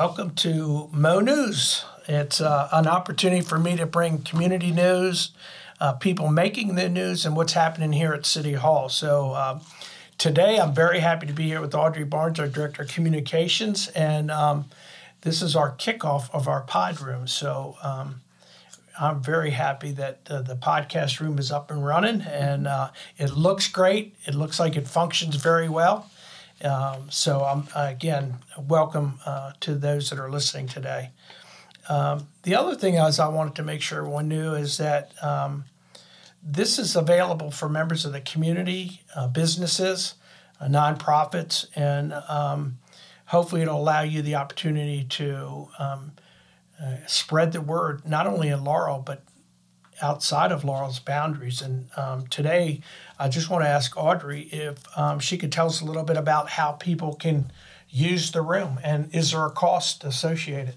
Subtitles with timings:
[0.00, 1.84] Welcome to Moe News.
[2.08, 5.32] It's uh, an opportunity for me to bring community news,
[5.78, 8.88] uh, people making the news, and what's happening here at City Hall.
[8.88, 9.60] So um,
[10.16, 14.30] today I'm very happy to be here with Audrey Barnes, our Director of Communications, and
[14.30, 14.70] um,
[15.20, 17.26] this is our kickoff of our pod room.
[17.26, 18.22] So um,
[18.98, 23.32] I'm very happy that uh, the podcast room is up and running, and uh, it
[23.32, 24.14] looks great.
[24.24, 26.10] It looks like it functions very well.
[26.62, 31.10] Um, so, I'm again welcome uh, to those that are listening today.
[31.88, 35.64] Um, the other thing is I wanted to make sure everyone knew is that um,
[36.42, 40.14] this is available for members of the community, uh, businesses,
[40.60, 42.78] uh, nonprofits, and um,
[43.26, 46.12] hopefully it'll allow you the opportunity to um,
[46.82, 49.22] uh, spread the word not only in Laurel but
[50.02, 51.62] outside of Laurel's boundaries.
[51.62, 52.80] And um, today,
[53.18, 56.16] I just want to ask Audrey if um, she could tell us a little bit
[56.16, 57.50] about how people can
[57.88, 60.76] use the room and is there a cost associated?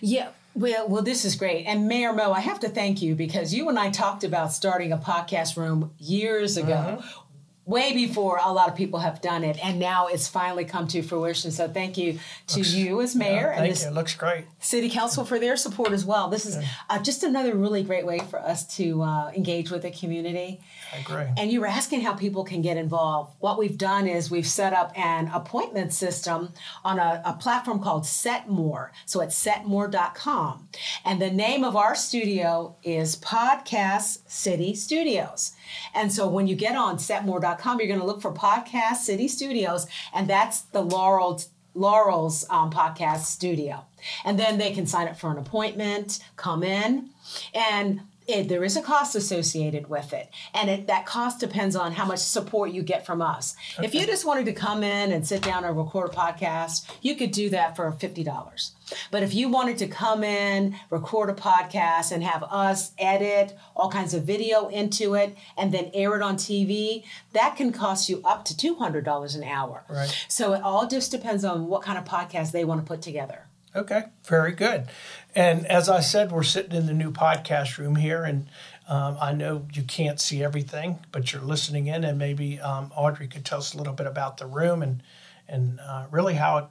[0.00, 0.30] Yeah.
[0.54, 1.64] Well, well, this is great.
[1.64, 4.92] And Mayor Moe, I have to thank you because you and I talked about starting
[4.92, 6.98] a podcast room years ago.
[7.00, 7.18] Mm-hmm
[7.64, 11.00] way before a lot of people have done it and now it's finally come to
[11.00, 11.52] fruition.
[11.52, 12.18] So thank you
[12.48, 13.88] to looks, you as mayor yeah, and you.
[13.88, 14.46] it looks great.
[14.58, 16.28] city council for their support as well.
[16.28, 16.66] This is yeah.
[16.90, 20.60] uh, just another really great way for us to uh, engage with the community.
[20.92, 21.24] I agree.
[21.38, 23.36] and you were asking how people can get involved.
[23.38, 26.52] What we've done is we've set up an appointment system
[26.84, 28.90] on a, a platform called setmore.
[29.06, 30.68] So it's setmore.com
[31.04, 35.52] and the name of our studio is podcast city studios.
[35.94, 39.86] And so when you get on setmore.com, you're going to look for Podcast City Studios,
[40.12, 41.40] and that's the Laurel
[41.74, 43.84] Laurel's um, podcast studio.
[44.24, 47.10] And then they can sign up for an appointment, come in,
[47.54, 51.92] and it, there is a cost associated with it, and it, that cost depends on
[51.92, 53.54] how much support you get from us.
[53.78, 53.86] Okay.
[53.86, 57.14] If you just wanted to come in and sit down and record a podcast, you
[57.14, 58.72] could do that for fifty dollars.
[59.10, 63.90] But if you wanted to come in, record a podcast, and have us edit all
[63.90, 68.20] kinds of video into it, and then air it on TV, that can cost you
[68.24, 69.84] up to two hundred dollars an hour.
[69.88, 70.24] Right.
[70.28, 73.46] So it all just depends on what kind of podcast they want to put together.
[73.74, 74.88] Okay, very good.
[75.34, 78.46] And as I said, we're sitting in the new podcast room here, and
[78.86, 83.28] um, I know you can't see everything, but you're listening in, and maybe um, Audrey
[83.28, 85.02] could tell us a little bit about the room and
[85.48, 86.64] and uh, really how it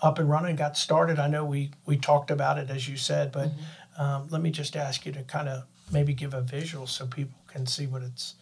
[0.00, 1.18] up and running got started.
[1.18, 4.00] I know we we talked about it as you said, but mm-hmm.
[4.00, 7.38] um, let me just ask you to kind of maybe give a visual so people
[7.48, 8.34] can see what it's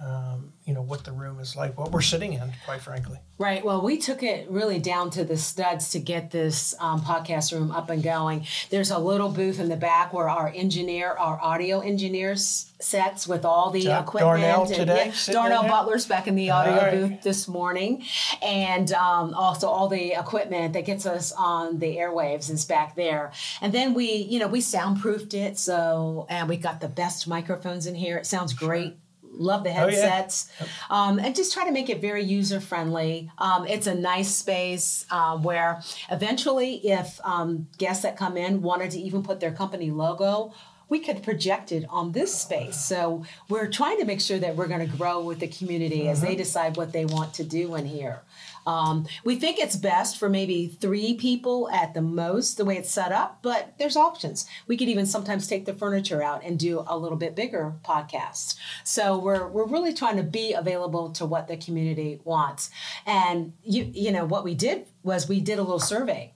[0.00, 3.18] um, you know what the room is like, what we're sitting in, quite frankly.
[3.36, 3.64] Right.
[3.64, 7.72] Well, we took it really down to the studs to get this um, podcast room
[7.72, 8.46] up and going.
[8.70, 13.44] There's a little booth in the back where our engineer, our audio engineer sets with
[13.44, 14.42] all the equipment.
[14.42, 15.12] Darnell and, today.
[15.26, 16.92] Yeah, Darnell Butler's back in the audio right.
[16.92, 18.04] booth this morning,
[18.40, 23.32] and um, also all the equipment that gets us on the airwaves is back there.
[23.60, 27.86] And then we, you know, we soundproofed it, so and we got the best microphones
[27.86, 28.16] in here.
[28.16, 28.90] It sounds great.
[28.90, 28.96] Sure
[29.32, 30.68] love the headsets, oh, yeah.
[30.90, 33.30] um, and just try to make it very user friendly.
[33.38, 38.90] Um, it's a nice space uh, where eventually, if um, guests that come in wanted
[38.92, 40.52] to even put their company logo
[40.88, 42.76] we could project it on this space.
[42.76, 46.08] So we're trying to make sure that we're going to grow with the community mm-hmm.
[46.08, 46.38] as they mm-hmm.
[46.38, 48.22] decide what they want to do in here.
[48.68, 52.90] Um, we think it's best for maybe three people at the most, the way it's
[52.90, 54.46] set up, but there's options.
[54.66, 58.56] We could even sometimes take the furniture out and do a little bit bigger podcast.
[58.84, 62.70] So we're, we're really trying to be available to what the community wants.
[63.06, 66.34] And you, you know, what we did was we did a little survey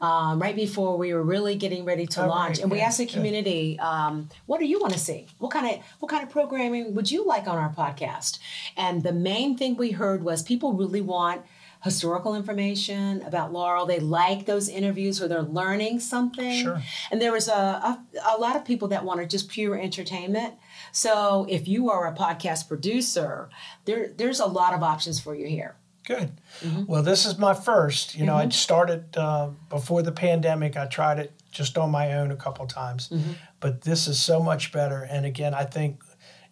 [0.00, 2.98] um, right before we were really getting ready to oh, launch, right, and we asked
[2.98, 5.26] the community, um, "What do you want to see?
[5.38, 8.38] What kind of what kind of programming would you like on our podcast?"
[8.76, 11.42] And the main thing we heard was people really want
[11.84, 13.84] historical information about Laurel.
[13.84, 16.62] They like those interviews where they're learning something.
[16.62, 16.82] Sure.
[17.10, 18.04] And there was a, a,
[18.36, 20.54] a lot of people that wanted just pure entertainment.
[20.92, 23.50] So if you are a podcast producer,
[23.84, 25.76] there there's a lot of options for you here.
[26.04, 26.32] Good.
[26.60, 26.84] Mm-hmm.
[26.84, 28.14] Well, this is my first.
[28.14, 28.48] You know, mm-hmm.
[28.48, 30.76] I started uh, before the pandemic.
[30.76, 33.32] I tried it just on my own a couple times, mm-hmm.
[33.60, 35.06] but this is so much better.
[35.08, 36.02] And again, I think,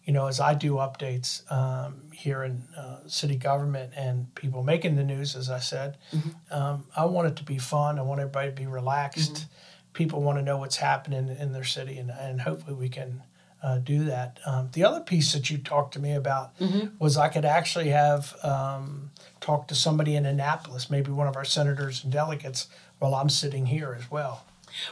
[0.05, 4.95] you know, as I do updates um, here in uh, city government and people making
[4.95, 6.29] the news, as I said, mm-hmm.
[6.51, 7.99] um, I want it to be fun.
[7.99, 9.33] I want everybody to be relaxed.
[9.33, 9.93] Mm-hmm.
[9.93, 13.21] People want to know what's happening in their city, and, and hopefully we can
[13.63, 14.39] uh, do that.
[14.45, 16.87] Um, the other piece that you talked to me about mm-hmm.
[16.99, 21.45] was I could actually have um, talked to somebody in Annapolis, maybe one of our
[21.45, 22.67] senators and delegates,
[22.99, 24.45] while I'm sitting here as well.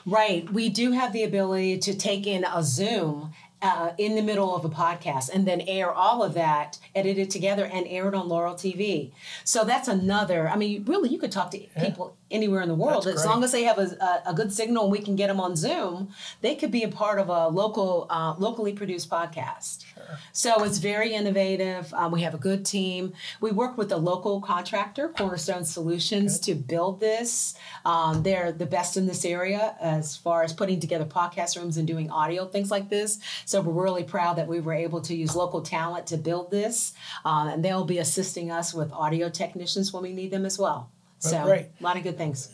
[0.06, 0.50] Right.
[0.52, 4.66] We do have the ability to take in a Zoom uh, in the middle of
[4.66, 8.28] a podcast and then air all of that, edit it together, and air it on
[8.28, 9.12] Laurel TV.
[9.44, 10.50] So that's another.
[10.50, 11.68] I mean, really, you could talk to yeah.
[11.86, 13.06] people anywhere in the world.
[13.06, 13.32] That's as great.
[13.32, 16.10] long as they have a, a, good signal and we can get them on Zoom,
[16.42, 19.86] they could be a part of a local, uh, locally produced podcast.
[19.94, 20.18] Sure.
[20.32, 21.94] So it's very innovative.
[21.94, 23.14] Um, we have a good team.
[23.40, 27.56] We work with a local contractor, Cornerstone Solutions, to build this.
[27.86, 31.88] Um, they're the best in this area as far as putting together podcast rooms and
[31.88, 33.20] doing audio things like this.
[33.46, 36.94] So we're really proud that we were able to use local talent to build this,
[37.26, 40.90] um, and they'll be assisting us with audio technicians when we need them as well.
[41.22, 41.68] So great.
[41.80, 42.50] a lot of good things.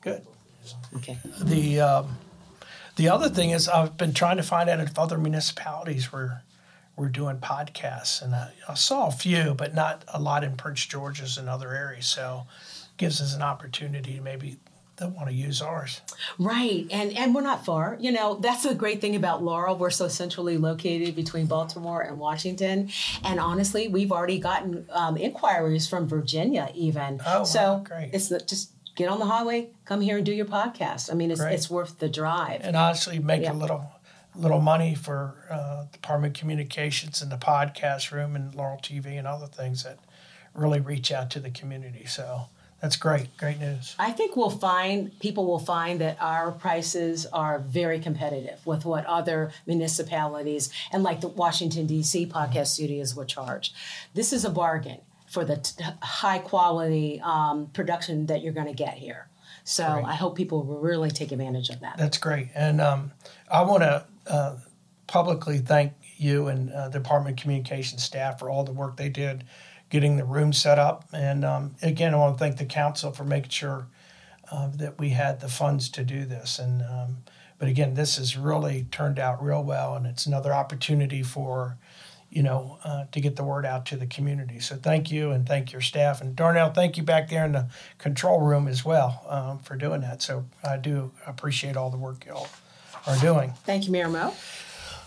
[0.00, 0.26] Good.
[0.96, 1.16] Okay.
[1.42, 2.18] The um,
[2.96, 6.42] the other thing is I've been trying to find out if other municipalities were
[6.96, 10.84] were doing podcasts, and I, I saw a few, but not a lot in Prince
[10.86, 12.06] George's and other areas.
[12.06, 12.46] So
[12.96, 14.58] gives us an opportunity to maybe
[15.00, 16.00] they want to use ours.
[16.38, 16.86] Right.
[16.90, 17.96] And and we're not far.
[17.98, 19.76] You know, that's the great thing about Laurel.
[19.76, 22.90] We're so centrally located between Baltimore and Washington.
[23.24, 27.20] And honestly, we've already gotten um, inquiries from Virginia even.
[27.26, 28.10] Oh, so wow, great.
[28.12, 31.10] it's the, just get on the highway, come here and do your podcast.
[31.10, 32.60] I mean, it's, it's worth the drive.
[32.62, 33.52] And honestly, make yeah.
[33.52, 33.90] a little
[34.36, 39.26] little money for uh, Department of Communications and the podcast room and Laurel TV and
[39.26, 39.98] other things that
[40.54, 42.04] really reach out to the community.
[42.06, 42.42] So
[42.80, 43.36] that's great.
[43.36, 43.94] Great news.
[43.98, 49.04] I think we'll find people will find that our prices are very competitive with what
[49.04, 52.26] other municipalities and like the Washington D.C.
[52.26, 53.74] podcast studios would charge.
[54.14, 58.72] This is a bargain for the t- high quality um, production that you're going to
[58.72, 59.28] get here.
[59.64, 60.06] So great.
[60.06, 61.98] I hope people will really take advantage of that.
[61.98, 63.12] That's great, and um,
[63.50, 64.56] I want to uh,
[65.06, 69.08] publicly thank you and uh, the Department of Communications staff for all the work they
[69.08, 69.44] did
[69.90, 71.04] getting the room set up.
[71.12, 73.86] And um, again, I want to thank the council for making sure
[74.50, 76.58] uh, that we had the funds to do this.
[76.58, 77.18] And um,
[77.58, 81.76] but again, this has really turned out real well, and it's another opportunity for
[82.30, 84.60] you know uh, to get the word out to the community.
[84.60, 87.68] So thank you, and thank your staff, and Darnell, thank you back there in the
[87.98, 90.22] control room as well um, for doing that.
[90.22, 92.48] So I do appreciate all the work y'all
[93.06, 93.52] are doing.
[93.64, 94.34] Thank you, Mayor Moe.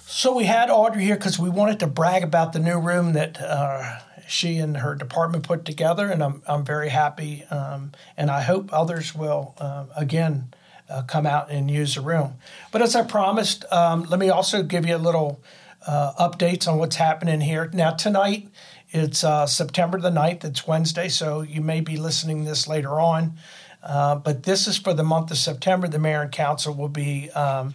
[0.06, 3.42] So we had Audrey here because we wanted to brag about the new room that
[3.42, 7.46] uh, she and her department put together, and I'm, I'm very happy.
[7.46, 10.54] Um, and I hope others will, uh, again,
[10.90, 12.36] uh, come out and use the room.
[12.72, 15.42] But as I promised, um, let me also give you a little
[15.88, 17.70] uh, updates on what's happening here.
[17.74, 18.50] Now, tonight,
[18.92, 23.38] it's uh, September the 9th, it's Wednesday, so you may be listening this later on.
[23.82, 25.88] Uh, but this is for the month of September.
[25.88, 27.74] The mayor and council will be um,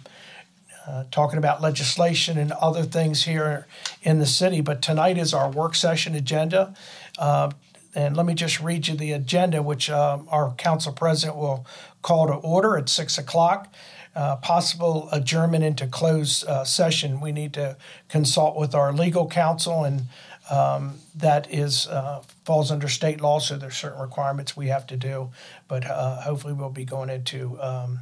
[0.88, 3.66] uh, talking about legislation and other things here
[4.02, 4.62] in the city.
[4.62, 6.74] But tonight is our work session agenda.
[7.18, 7.50] Uh,
[7.94, 11.66] and let me just read you the agenda, which uh, our council president will
[12.00, 13.72] call to order at 6 o'clock.
[14.16, 17.20] Uh, possible adjournment into closed uh, session.
[17.20, 17.76] We need to
[18.08, 20.06] consult with our legal counsel, and
[20.50, 23.38] um, that is uh, falls under state law.
[23.38, 25.30] So there's certain requirements we have to do,
[25.68, 28.00] but hopefully we'll be going into um,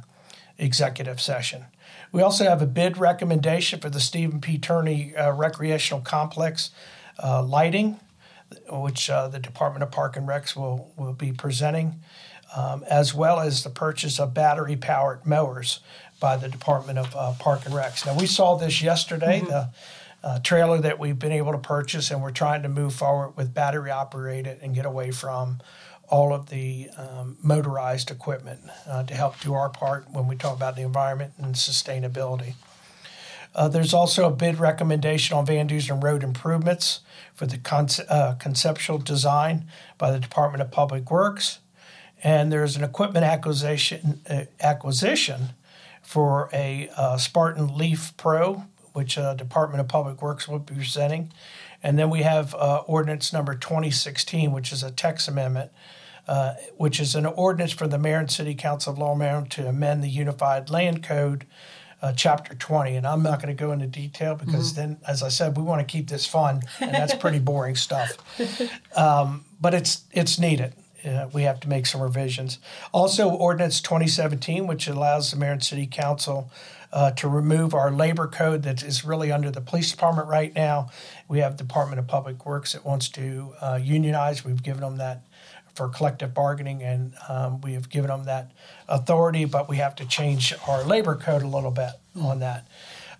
[0.57, 1.65] executive session.
[2.11, 4.57] We also have a bid recommendation for the Stephen P.
[4.57, 6.71] Turney uh, Recreational Complex
[7.21, 7.99] uh, lighting,
[8.69, 11.95] which uh, the Department of Park and Recs will, will be presenting,
[12.55, 15.81] um, as well as the purchase of battery powered mowers
[16.19, 18.05] by the Department of uh, Park and Recs.
[18.05, 19.39] Now, we saw this yesterday.
[19.41, 19.49] Mm-hmm.
[19.49, 19.69] The
[20.23, 23.53] uh, trailer that we've been able to purchase, and we're trying to move forward with
[23.53, 25.59] battery operated and get away from
[26.09, 30.55] all of the um, motorized equipment uh, to help do our part when we talk
[30.55, 32.53] about the environment and sustainability.
[33.53, 37.01] Uh, there's also a bid recommendation on Van Dusen Road improvements
[37.33, 39.65] for the conce- uh, conceptual design
[39.97, 41.59] by the Department of Public Works.
[42.23, 45.49] And there's an equipment acquisition, uh, acquisition
[46.01, 51.31] for a uh, Spartan Leaf Pro, which uh, Department of Public Works will be presenting.
[51.83, 52.53] And then we have
[52.87, 55.71] ordinance number 2016, which is a text amendment
[56.27, 60.03] uh, which is an ordinance for the mayor and city council of Maryland to amend
[60.03, 61.45] the Unified Land Code,
[62.01, 62.95] uh, Chapter 20.
[62.95, 64.81] And I'm not going to go into detail because mm-hmm.
[64.81, 68.17] then, as I said, we want to keep this fun, and that's pretty boring stuff.
[68.95, 70.73] Um, but it's it's needed.
[71.07, 72.59] Uh, we have to make some revisions.
[72.91, 76.51] Also, Ordinance 2017, which allows the mayor and city council
[76.91, 80.89] uh, to remove our labor code that is really under the police department right now.
[81.27, 84.45] We have Department of Public Works that wants to uh, unionize.
[84.45, 85.23] We've given them that
[85.75, 88.51] for collective bargaining, and um, we have given them that
[88.89, 92.67] authority, but we have to change our labor code a little bit on that.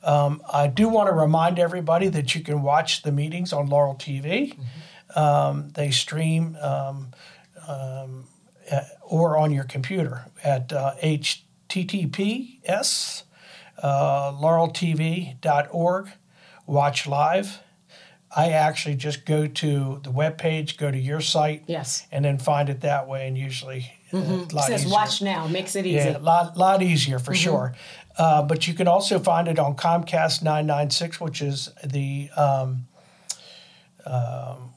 [0.04, 3.96] Um, I do want to remind everybody that you can watch the meetings on Laurel
[3.96, 4.54] TV.
[4.54, 5.20] Mm-hmm.
[5.20, 7.10] Um, they stream um,
[7.68, 8.26] um,
[8.70, 13.24] at, or on your computer at uh, https
[13.82, 16.10] uh, laureltv.org.
[16.66, 17.60] Watch live
[18.36, 22.38] I actually just go to the web page, go to your site, yes, and then
[22.38, 23.28] find it that way.
[23.28, 24.58] And usually, Mm-hmm.
[24.58, 24.94] It says easier.
[24.94, 25.98] watch now, makes it easy.
[25.98, 27.44] Yeah, a lot, lot easier for mm-hmm.
[27.44, 27.76] sure.
[28.18, 32.30] Uh, but you can also find it on Comcast 996, which is the.
[32.38, 32.88] Um,
[34.06, 34.74] um,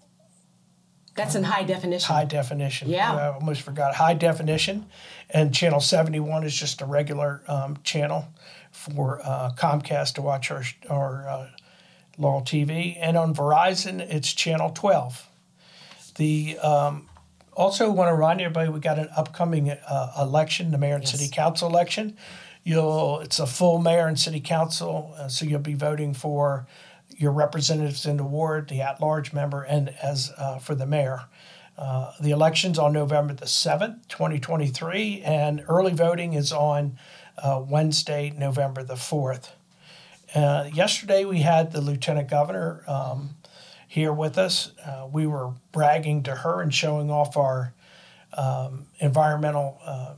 [1.14, 2.14] that's in high definition.
[2.14, 2.88] High definition.
[2.88, 3.14] Yeah.
[3.14, 3.94] I almost forgot.
[3.94, 4.86] High definition.
[5.28, 8.28] And channel 71 is just a regular um, channel
[8.70, 11.48] for uh, Comcast to watch our, our uh,
[12.18, 12.96] Laurel TV.
[13.00, 15.28] And on Verizon, it's channel 12.
[16.16, 17.08] The um,
[17.52, 21.12] also want to remind everybody we got an upcoming uh, election, the mayor and yes.
[21.12, 22.16] city council election.
[22.62, 26.66] You'll it's a full mayor and city council, uh, so you'll be voting for
[27.20, 31.26] your representatives in the ward, the at-large member, and as uh, for the mayor.
[31.76, 36.98] Uh, the election's on November the 7th, 2023, and early voting is on
[37.36, 39.50] uh, Wednesday, November the 4th.
[40.34, 43.36] Uh, yesterday, we had the lieutenant governor um,
[43.86, 44.72] here with us.
[44.86, 47.74] Uh, we were bragging to her and showing off our
[48.32, 50.14] um, environmental uh,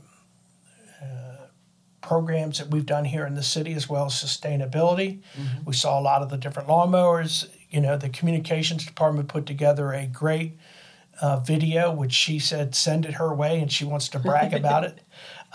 [2.03, 5.21] programs that we've done here in the city as well as sustainability.
[5.35, 5.65] Mm-hmm.
[5.65, 7.49] We saw a lot of the different lawnmowers.
[7.71, 10.59] You know, the communications department put together a great
[11.21, 14.83] uh, video, which she said send it her way, and she wants to brag about
[14.83, 14.99] it.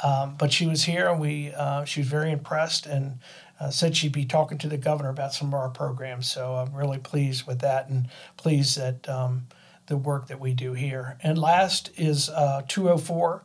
[0.02, 3.18] Um, but she was here, and we uh, she was very impressed, and
[3.60, 6.30] uh, said she'd be talking to the governor about some of our programs.
[6.30, 9.48] So I'm really pleased with that and pleased that um,
[9.86, 11.18] the work that we do here.
[11.22, 13.44] And last is uh, 204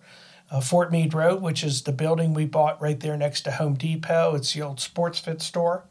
[0.51, 3.75] uh, Fort Meade Road, which is the building we bought right there next to Home
[3.75, 4.35] Depot.
[4.35, 5.85] It's the old Sports Fit store.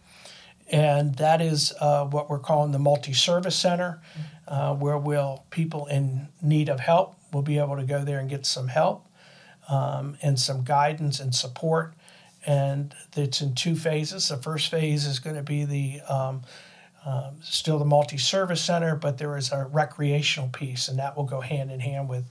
[0.70, 4.00] And that is uh, what we're calling the multi-service center,
[4.48, 8.30] uh, where will people in need of help will be able to go there and
[8.30, 9.06] get some help
[9.68, 11.94] um, and some guidance and support
[12.44, 14.28] and it's in two phases.
[14.28, 16.42] The first phase is going to be the um,
[17.04, 21.40] uh, still the multi-service center, but there is a recreational piece, and that will go
[21.40, 22.24] hand in hand with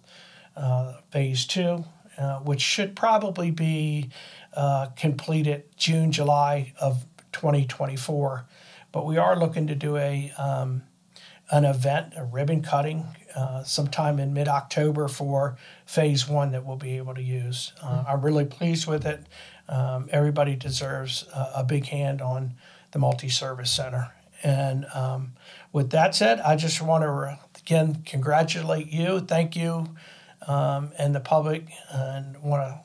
[0.56, 1.84] uh, phase two,
[2.22, 4.10] uh, which should probably be
[4.54, 8.46] uh, completed June, July of 2024.
[8.92, 10.84] But we are looking to do a um,
[11.50, 16.78] an event, a ribbon cutting, uh, sometime in mid October for phase one that we'll
[16.78, 17.74] be able to use.
[17.82, 19.25] Uh, I'm really pleased with it.
[19.68, 22.54] Um, everybody deserves a, a, big hand on
[22.92, 24.12] the multi service center.
[24.44, 25.34] And um,
[25.72, 29.22] with that said, I just want to again congratulate you.
[29.22, 29.88] Thank you
[30.48, 31.68] um, and the public.
[31.92, 32.82] And want to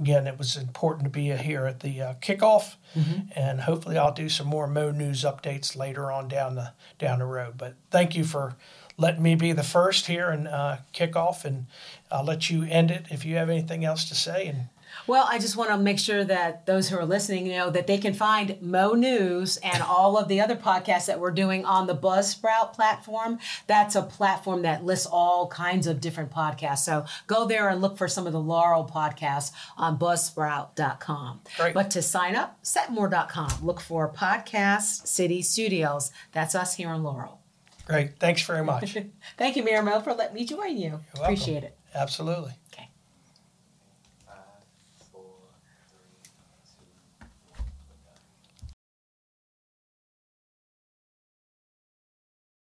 [0.00, 3.28] again, it was important to be here at the uh, kickoff, mm-hmm.
[3.36, 7.26] and hopefully, I'll do some more Moe News updates later on down the down the
[7.26, 7.58] road.
[7.58, 8.56] But thank you for
[8.96, 11.66] letting me be the first here and uh, kickoff, and
[12.10, 14.46] I'll let you end it if you have anything else to say.
[14.46, 14.68] And
[15.06, 17.98] well, I just want to make sure that those who are listening know that they
[17.98, 21.96] can find Moe News and all of the other podcasts that we're doing on the
[21.96, 23.38] Buzzsprout platform.
[23.66, 26.78] That's a platform that lists all kinds of different podcasts.
[26.78, 31.40] So go there and look for some of the Laurel podcasts on buzzsprout.com.
[31.56, 31.74] Great.
[31.74, 33.52] But to sign up, setmore.com.
[33.62, 36.12] Look for Podcast City Studios.
[36.32, 37.40] That's us here in Laurel.
[37.86, 38.18] Great.
[38.20, 38.96] Thanks very much.
[39.36, 41.00] Thank you, Mayor Moe, for letting me join you.
[41.14, 41.76] Appreciate it.
[41.94, 42.52] Absolutely.
[42.72, 42.89] Okay.